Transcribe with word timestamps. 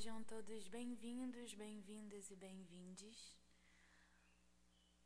Sejam 0.00 0.24
todos 0.24 0.66
bem-vindos, 0.68 1.52
bem-vindas 1.52 2.30
e 2.30 2.34
bem-vindes. 2.34 3.36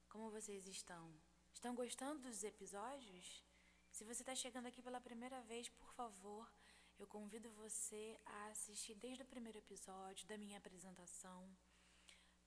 Como 0.08 0.30
vocês 0.30 0.68
estão? 0.68 1.12
Estão 1.52 1.74
gostando 1.74 2.20
dos 2.20 2.44
episódios? 2.44 3.42
Se 3.90 4.04
você 4.04 4.22
está 4.22 4.36
chegando 4.36 4.66
aqui 4.66 4.80
pela 4.80 5.00
primeira 5.00 5.42
vez, 5.42 5.68
por 5.68 5.92
favor, 5.94 6.48
eu 6.96 7.08
convido 7.08 7.50
você 7.50 8.16
a 8.24 8.46
assistir 8.50 8.94
desde 8.94 9.24
o 9.24 9.26
primeiro 9.26 9.58
episódio 9.58 10.28
da 10.28 10.38
minha 10.38 10.58
apresentação 10.58 11.42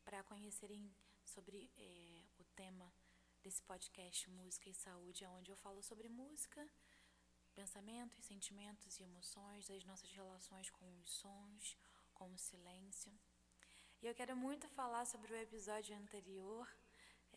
para 0.06 0.24
conhecerem 0.24 0.90
sobre 1.26 1.70
é, 1.78 2.24
o 2.40 2.46
tema 2.56 2.90
desse 3.44 3.62
podcast 3.62 4.30
Música 4.30 4.70
e 4.70 4.74
Saúde, 4.74 5.26
onde 5.26 5.52
eu 5.52 5.58
falo 5.58 5.84
sobre 5.84 6.08
música, 6.08 6.66
pensamentos, 7.54 8.24
sentimentos 8.24 8.98
e 9.02 9.04
emoções, 9.04 9.68
das 9.68 9.84
nossas 9.84 10.10
relações 10.14 10.70
com 10.70 10.98
os 11.02 11.10
sons, 11.12 11.76
com 12.18 12.28
o 12.34 12.38
silêncio. 12.38 13.12
E 14.02 14.08
eu 14.08 14.14
quero 14.14 14.36
muito 14.36 14.68
falar 14.70 15.06
sobre 15.06 15.34
o 15.34 15.38
episódio 15.38 15.96
anterior, 15.96 16.68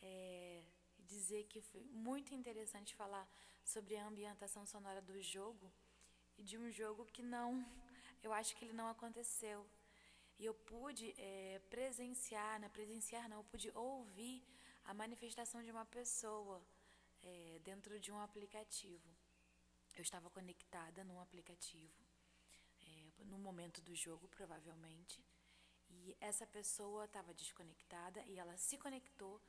é, 0.01 0.63
dizer 0.99 1.43
que 1.45 1.61
foi 1.61 1.83
muito 2.09 2.33
interessante 2.33 2.95
falar 2.95 3.27
sobre 3.63 3.95
a 3.95 4.07
ambientação 4.07 4.65
sonora 4.65 5.01
do 5.01 5.21
jogo 5.21 5.71
e 6.37 6.43
de 6.43 6.57
um 6.57 6.69
jogo 6.71 7.05
que 7.05 7.21
não, 7.21 7.49
eu 8.23 8.33
acho 8.33 8.55
que 8.55 8.65
ele 8.65 8.73
não 8.73 8.89
aconteceu. 8.89 9.65
E 10.39 10.45
eu 10.45 10.53
pude 10.53 11.13
é, 11.17 11.61
presenciar, 11.69 12.59
não 12.59 12.69
presenciar 12.69 13.29
não, 13.29 13.37
eu 13.37 13.43
pude 13.43 13.71
ouvir 13.75 14.43
a 14.85 14.93
manifestação 14.93 15.61
de 15.63 15.71
uma 15.71 15.85
pessoa 15.85 16.61
é, 17.21 17.59
dentro 17.63 17.99
de 17.99 18.11
um 18.11 18.19
aplicativo. 18.19 19.09
Eu 19.95 20.01
estava 20.01 20.29
conectada 20.31 21.03
num 21.03 21.19
aplicativo, 21.19 21.93
no 23.25 23.37
momento 23.37 23.81
do 23.81 23.95
jogo, 23.95 24.27
provavelmente, 24.27 25.23
e 25.89 26.15
essa 26.19 26.47
pessoa 26.47 27.05
estava 27.05 27.33
desconectada 27.33 28.23
e 28.25 28.39
ela 28.39 28.55
se 28.57 28.77
conectou. 28.77 29.41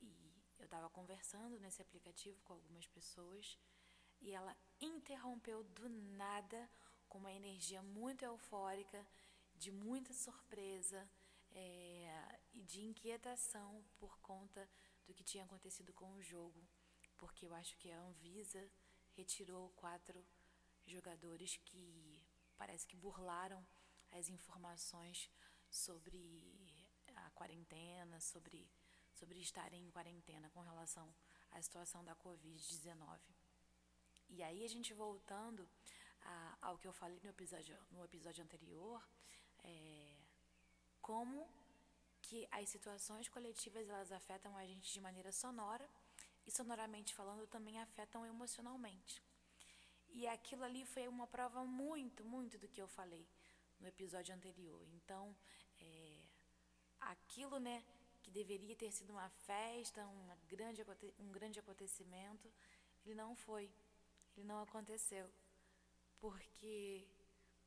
E 0.00 0.32
eu 0.58 0.64
estava 0.64 0.88
conversando 0.88 1.58
nesse 1.58 1.82
aplicativo 1.82 2.40
com 2.42 2.52
algumas 2.52 2.86
pessoas. 2.86 3.58
E 4.20 4.32
ela 4.32 4.56
interrompeu 4.80 5.64
do 5.64 5.88
nada 5.88 6.68
com 7.08 7.18
uma 7.18 7.32
energia 7.32 7.82
muito 7.82 8.24
eufórica, 8.24 9.06
de 9.56 9.70
muita 9.72 10.12
surpresa 10.12 11.08
é, 11.50 12.40
e 12.52 12.62
de 12.62 12.82
inquietação 12.82 13.84
por 13.98 14.18
conta 14.20 14.68
do 15.06 15.14
que 15.14 15.24
tinha 15.24 15.44
acontecido 15.44 15.92
com 15.92 16.12
o 16.12 16.22
jogo, 16.22 16.62
porque 17.16 17.46
eu 17.46 17.54
acho 17.54 17.76
que 17.78 17.90
a 17.90 18.00
Anvisa 18.00 18.70
retirou 19.16 19.70
quatro 19.70 20.24
jogadores 20.86 21.56
que 21.64 22.07
parece 22.58 22.86
que 22.86 22.96
burlaram 22.96 23.64
as 24.12 24.28
informações 24.28 25.30
sobre 25.70 26.20
a 27.14 27.30
quarentena, 27.30 28.20
sobre, 28.20 28.68
sobre 29.14 29.38
estarem 29.40 29.84
em 29.84 29.90
quarentena 29.90 30.50
com 30.50 30.60
relação 30.60 31.14
à 31.50 31.62
situação 31.62 32.04
da 32.04 32.14
Covid-19. 32.16 33.20
E 34.30 34.42
aí 34.42 34.64
a 34.64 34.68
gente 34.68 34.92
voltando 34.92 35.68
a, 36.22 36.58
ao 36.60 36.78
que 36.78 36.86
eu 36.86 36.92
falei 36.92 37.20
no 37.22 37.30
episódio, 37.30 37.78
no 37.90 38.04
episódio 38.04 38.42
anterior, 38.44 39.02
é, 39.64 40.16
como 41.00 41.48
que 42.20 42.46
as 42.50 42.68
situações 42.68 43.28
coletivas 43.28 43.88
elas 43.88 44.12
afetam 44.12 44.56
a 44.56 44.66
gente 44.66 44.92
de 44.92 45.00
maneira 45.00 45.32
sonora 45.32 45.88
e 46.46 46.50
sonoramente 46.50 47.14
falando 47.14 47.46
também 47.46 47.78
afetam 47.80 48.26
emocionalmente. 48.26 49.22
E 50.10 50.26
aquilo 50.26 50.64
ali 50.64 50.84
foi 50.84 51.06
uma 51.06 51.26
prova 51.26 51.64
muito, 51.64 52.24
muito 52.24 52.58
do 52.58 52.68
que 52.68 52.80
eu 52.80 52.88
falei 52.88 53.26
no 53.80 53.86
episódio 53.86 54.34
anterior. 54.34 54.86
Então, 54.94 55.34
é, 55.80 56.18
aquilo, 57.00 57.58
né, 57.58 57.84
que 58.22 58.30
deveria 58.30 58.74
ter 58.74 58.90
sido 58.90 59.10
uma 59.10 59.28
festa, 59.28 60.06
uma 60.06 60.36
grande, 60.48 60.84
um 61.18 61.30
grande 61.30 61.58
acontecimento, 61.58 62.52
ele 63.04 63.14
não 63.14 63.36
foi, 63.36 63.70
ele 64.36 64.46
não 64.46 64.62
aconteceu, 64.62 65.30
porque 66.20 67.06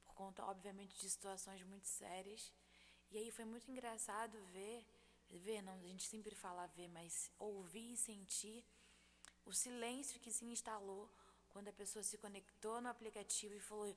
por 0.03 0.13
conta, 0.13 0.45
obviamente, 0.45 0.99
de 0.99 1.09
situações 1.09 1.63
muito 1.63 1.87
sérias. 1.87 2.51
E 3.09 3.17
aí 3.17 3.31
foi 3.31 3.45
muito 3.45 3.69
engraçado 3.71 4.37
ver 4.53 4.85
ver, 5.39 5.61
não, 5.61 5.73
a 5.73 5.87
gente 5.87 6.03
sempre 6.03 6.35
fala 6.35 6.67
ver, 6.67 6.87
mas 6.89 7.31
ouvir 7.39 7.93
e 7.93 7.97
sentir 7.97 8.63
o 9.45 9.53
silêncio 9.53 10.19
que 10.19 10.31
se 10.31 10.45
instalou 10.45 11.09
quando 11.51 11.67
a 11.69 11.73
pessoa 11.73 12.03
se 12.03 12.17
conectou 12.17 12.81
no 12.81 12.89
aplicativo 12.89 13.53
e 13.55 13.59
falou: 13.59 13.95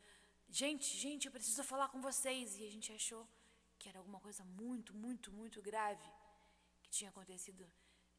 Gente, 0.49 0.97
gente, 0.97 1.27
eu 1.27 1.33
preciso 1.33 1.63
falar 1.65 1.89
com 1.89 2.01
vocês. 2.01 2.59
E 2.59 2.67
a 2.67 2.71
gente 2.71 2.93
achou 2.93 3.27
que 3.79 3.89
era 3.89 3.99
alguma 3.99 4.21
coisa 4.21 4.45
muito, 4.45 4.95
muito, 4.95 5.33
muito 5.33 5.61
grave 5.63 6.09
que 6.83 6.91
tinha 6.91 7.11
acontecido. 7.11 7.67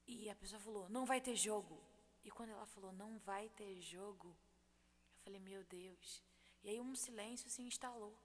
E 0.07 0.29
a 0.29 0.35
pessoa 0.35 0.59
falou: 0.59 0.90
Não 0.90 1.06
vai 1.06 1.22
ter 1.22 1.35
jogo. 1.35 1.81
E 2.23 2.31
quando 2.31 2.51
ela 2.51 2.66
falou: 2.66 2.91
Não 2.91 3.18
vai 3.19 3.50
ter 3.50 3.79
jogo, 3.81 4.28
eu 4.29 5.19
falei: 5.23 5.40
Meu 5.40 5.63
Deus. 5.63 6.23
E 6.63 6.69
aí 6.69 6.79
um 6.79 6.96
silêncio 6.96 7.50
se 7.50 7.62
instalou. 7.62 8.17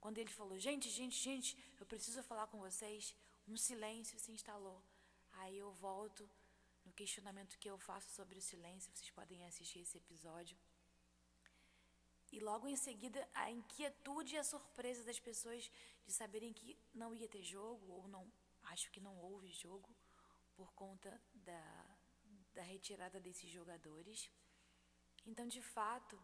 Quando 0.00 0.18
ele 0.18 0.30
falou: 0.30 0.58
Gente, 0.58 0.88
gente, 0.90 1.16
gente, 1.16 1.56
eu 1.78 1.86
preciso 1.86 2.22
falar 2.22 2.46
com 2.48 2.58
vocês 2.58 3.14
um 3.46 3.56
silêncio 3.56 4.18
se 4.18 4.32
instalou. 4.32 4.82
Aí 5.32 5.58
eu 5.58 5.70
volto 5.72 6.28
no 6.84 6.92
questionamento 6.92 7.58
que 7.58 7.68
eu 7.68 7.78
faço 7.78 8.10
sobre 8.12 8.38
o 8.38 8.42
silêncio, 8.42 8.92
vocês 8.94 9.10
podem 9.10 9.44
assistir 9.46 9.80
esse 9.80 9.96
episódio. 9.98 10.56
E 12.32 12.40
logo 12.40 12.66
em 12.66 12.76
seguida, 12.76 13.28
a 13.32 13.50
inquietude 13.50 14.34
e 14.34 14.38
a 14.38 14.44
surpresa 14.44 15.04
das 15.04 15.20
pessoas 15.20 15.70
de 16.04 16.12
saberem 16.12 16.52
que 16.52 16.76
não 16.92 17.14
ia 17.14 17.28
ter 17.28 17.42
jogo, 17.42 17.92
ou 17.92 18.08
não, 18.08 18.30
acho 18.64 18.90
que 18.90 19.00
não 19.00 19.16
houve 19.16 19.52
jogo, 19.52 19.94
por 20.56 20.72
conta 20.72 21.20
da, 21.32 21.96
da 22.52 22.62
retirada 22.62 23.20
desses 23.20 23.50
jogadores. 23.50 24.30
Então, 25.26 25.46
de 25.46 25.62
fato, 25.62 26.20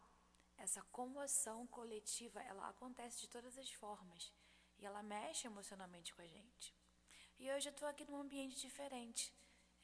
essa 0.57 0.83
comoção 0.91 1.67
coletiva, 1.69 2.43
ela 2.43 2.69
acontece 2.69 3.21
de 3.21 3.29
todas 3.29 3.57
as 3.57 3.71
formas. 3.73 4.33
E 4.79 4.87
ela 4.87 5.03
mexe 5.03 5.47
emocionalmente 5.47 6.15
com 6.15 6.23
a 6.23 6.27
gente. 6.27 6.75
E 7.39 7.51
hoje 7.51 7.69
eu 7.69 7.73
estou 7.73 7.89
aqui 7.89 8.05
num 8.05 8.17
ambiente 8.17 8.59
diferente. 8.59 9.33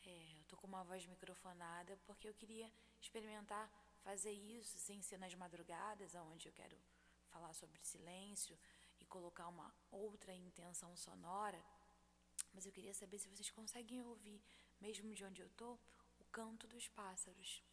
É, 0.06 0.36
eu 0.36 0.42
estou 0.42 0.56
com 0.56 0.68
uma 0.68 0.84
voz 0.84 1.04
microfonada 1.04 1.98
porque 2.06 2.28
eu 2.28 2.34
queria 2.34 2.72
experimentar 3.00 3.68
fazer 4.04 4.30
isso 4.30 4.78
sem 4.78 5.02
ser 5.02 5.18
nas 5.18 5.34
madrugadas, 5.34 6.14
onde 6.14 6.48
eu 6.48 6.52
quero 6.52 6.76
falar 7.28 7.52
sobre 7.52 7.82
silêncio 7.82 8.56
e 9.00 9.04
colocar 9.04 9.48
uma 9.48 9.74
outra 9.90 10.32
intenção 10.32 10.96
sonora. 10.96 11.60
Mas 12.54 12.64
eu 12.64 12.72
queria 12.72 12.94
saber 12.94 13.18
se 13.18 13.28
vocês 13.28 13.50
conseguem 13.50 14.00
ouvir, 14.00 14.40
mesmo 14.80 15.12
de 15.12 15.24
onde 15.24 15.42
eu 15.42 15.48
estou, 15.48 15.78
o 16.20 16.24
canto 16.26 16.68
dos 16.68 16.88
pássaros. 16.88 17.64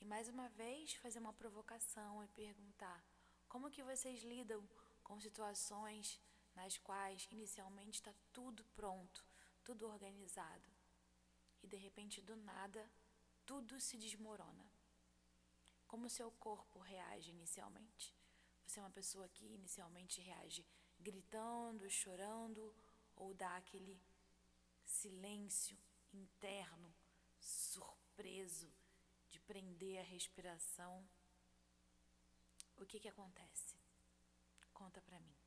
E 0.00 0.04
mais 0.04 0.28
uma 0.28 0.50
vez 0.50 0.94
fazer 0.96 1.18
uma 1.18 1.32
provocação 1.32 2.22
e 2.22 2.28
perguntar 2.28 3.02
como 3.48 3.70
que 3.70 3.82
vocês 3.82 4.22
lidam 4.22 4.68
com 5.02 5.18
situações 5.18 6.20
nas 6.54 6.76
quais 6.76 7.26
inicialmente 7.30 8.00
está 8.00 8.12
tudo 8.32 8.62
pronto, 8.74 9.24
tudo 9.64 9.88
organizado. 9.88 10.71
E 11.62 11.66
de 11.66 11.76
repente, 11.76 12.20
do 12.20 12.36
nada, 12.36 12.90
tudo 13.46 13.80
se 13.80 13.96
desmorona. 13.96 14.66
Como 15.86 16.08
seu 16.08 16.30
corpo 16.32 16.78
reage 16.78 17.30
inicialmente? 17.30 18.14
Você 18.66 18.80
é 18.80 18.82
uma 18.82 18.90
pessoa 18.90 19.28
que 19.28 19.44
inicialmente 19.44 20.20
reage 20.20 20.64
gritando, 20.98 21.90
chorando, 21.90 22.74
ou 23.16 23.34
dá 23.34 23.56
aquele 23.56 24.00
silêncio 24.84 25.76
interno, 26.12 26.94
surpreso, 27.40 28.72
de 29.30 29.40
prender 29.40 30.00
a 30.00 30.04
respiração? 30.04 31.06
O 32.78 32.86
que, 32.86 32.98
que 33.00 33.08
acontece? 33.08 33.76
Conta 34.72 35.00
para 35.02 35.20
mim. 35.20 35.41